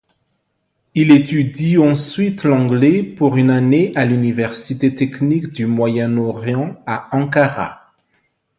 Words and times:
Il 0.95 1.11
étudie 1.11 1.77
ensuite 1.77 2.43
l'anglais 2.45 3.03
pour 3.03 3.37
une 3.37 3.51
année 3.51 3.91
à 3.95 4.03
l'université 4.03 4.95
technique 4.95 5.49
du 5.51 5.67
Moyen-Orient 5.67 6.75
à 6.87 7.15
Ankara. 7.15 7.93